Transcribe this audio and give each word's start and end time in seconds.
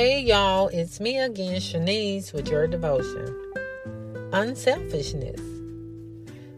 Hey 0.00 0.22
y'all, 0.22 0.68
it's 0.68 0.98
me 0.98 1.18
again, 1.18 1.60
Shanese, 1.60 2.32
with 2.32 2.48
your 2.48 2.66
devotion. 2.66 3.36
Unselfishness. 4.32 5.42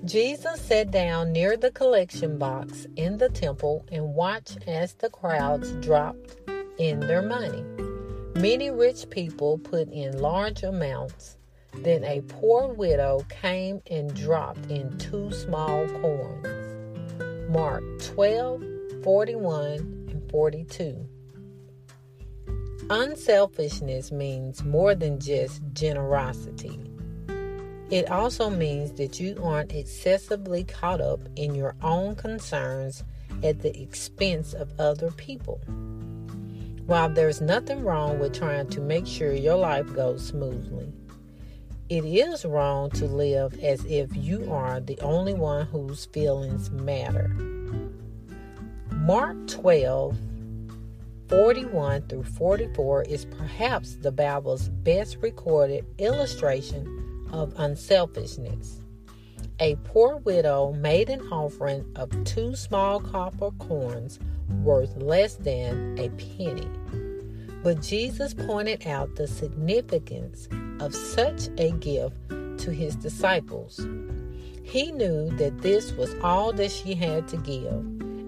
Jesus 0.04 0.60
sat 0.60 0.92
down 0.92 1.32
near 1.32 1.56
the 1.56 1.72
collection 1.72 2.38
box 2.38 2.86
in 2.94 3.18
the 3.18 3.28
temple 3.28 3.84
and 3.90 4.14
watched 4.14 4.58
as 4.68 4.94
the 4.94 5.10
crowds 5.10 5.72
dropped 5.84 6.36
in 6.78 7.00
their 7.00 7.20
money. 7.20 7.64
Many 8.36 8.70
rich 8.70 9.10
people 9.10 9.58
put 9.58 9.88
in 9.88 10.20
large 10.20 10.62
amounts. 10.62 11.36
Then 11.74 12.04
a 12.04 12.20
poor 12.20 12.68
widow 12.68 13.26
came 13.28 13.82
and 13.90 14.14
dropped 14.14 14.70
in 14.70 14.96
two 14.98 15.32
small 15.32 15.88
coins. 15.88 17.50
Mark 17.50 17.82
12, 18.14 18.62
41 19.02 20.06
and 20.12 20.30
42. 20.30 21.08
Unselfishness 22.94 24.12
means 24.12 24.62
more 24.64 24.94
than 24.94 25.18
just 25.18 25.62
generosity. 25.72 26.78
It 27.90 28.10
also 28.10 28.50
means 28.50 28.92
that 28.98 29.18
you 29.18 29.40
aren't 29.42 29.72
excessively 29.72 30.64
caught 30.64 31.00
up 31.00 31.20
in 31.34 31.54
your 31.54 31.74
own 31.80 32.16
concerns 32.16 33.02
at 33.42 33.62
the 33.62 33.80
expense 33.80 34.52
of 34.52 34.78
other 34.78 35.10
people. 35.12 35.58
While 36.84 37.08
there's 37.08 37.40
nothing 37.40 37.82
wrong 37.82 38.18
with 38.18 38.34
trying 38.34 38.68
to 38.68 38.82
make 38.82 39.06
sure 39.06 39.32
your 39.32 39.56
life 39.56 39.90
goes 39.94 40.26
smoothly, 40.26 40.92
it 41.88 42.04
is 42.04 42.44
wrong 42.44 42.90
to 42.90 43.06
live 43.06 43.58
as 43.60 43.82
if 43.86 44.14
you 44.14 44.52
are 44.52 44.80
the 44.80 45.00
only 45.00 45.32
one 45.32 45.64
whose 45.64 46.04
feelings 46.04 46.70
matter. 46.70 47.28
Mark 48.90 49.46
12 49.46 50.14
41 51.28 52.02
through 52.08 52.24
44 52.24 53.04
is 53.04 53.24
perhaps 53.24 53.96
the 53.96 54.12
Bible's 54.12 54.68
best 54.68 55.18
recorded 55.20 55.86
illustration 55.98 57.28
of 57.32 57.54
unselfishness. 57.56 58.82
A 59.60 59.76
poor 59.84 60.16
widow 60.16 60.72
made 60.72 61.08
an 61.08 61.20
offering 61.32 61.84
of 61.96 62.10
two 62.24 62.56
small 62.56 63.00
copper 63.00 63.50
coins 63.58 64.18
worth 64.62 64.96
less 64.96 65.36
than 65.36 65.98
a 65.98 66.08
penny. 66.10 66.68
But 67.62 67.80
Jesus 67.80 68.34
pointed 68.34 68.86
out 68.86 69.14
the 69.14 69.28
significance 69.28 70.48
of 70.80 70.94
such 70.94 71.48
a 71.58 71.70
gift 71.72 72.16
to 72.58 72.70
his 72.72 72.96
disciples. 72.96 73.80
He 74.64 74.90
knew 74.90 75.30
that 75.36 75.62
this 75.62 75.92
was 75.92 76.14
all 76.22 76.52
that 76.54 76.70
she 76.70 76.94
had 76.94 77.28
to 77.28 77.36
give, 77.36 77.72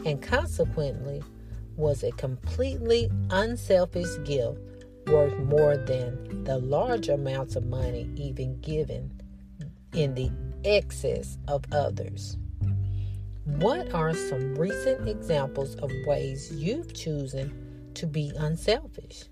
and 0.07 0.23
consequently, 0.23 1.23
was 1.77 2.03
a 2.03 2.13
completely 2.13 3.11
unselfish 3.31 4.09
gift 4.25 4.59
worth 5.07 5.37
more 5.39 5.77
than 5.77 6.45
the 6.45 6.59
large 6.59 7.09
amounts 7.09 7.57
of 7.57 7.67
money 7.67 8.11
even 8.17 8.61
given 8.61 9.11
in 9.93 10.15
the 10.15 10.31
excess 10.65 11.39
of 11.49 11.65
others. 11.73 12.37
What 13.45 13.93
are 13.93 14.15
some 14.15 14.55
recent 14.55 15.09
examples 15.09 15.75
of 15.77 15.91
ways 16.07 16.51
you've 16.53 16.95
chosen 16.95 17.93
to 17.95 18.07
be 18.07 18.33
unselfish? 18.37 19.25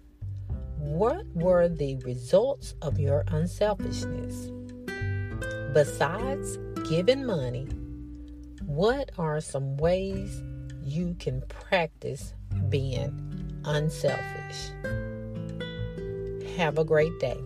What 0.78 1.26
were 1.34 1.68
the 1.68 1.96
results 2.04 2.74
of 2.82 2.98
your 2.98 3.24
unselfishness? 3.28 4.50
Besides 5.72 6.58
giving 6.88 7.24
money, 7.24 7.66
what 8.66 9.10
are 9.16 9.40
some 9.40 9.76
ways 9.78 10.42
you 10.84 11.16
can 11.18 11.42
practice 11.42 12.34
being 12.68 13.60
unselfish. 13.64 14.70
Have 16.56 16.78
a 16.78 16.84
great 16.84 17.18
day. 17.20 17.38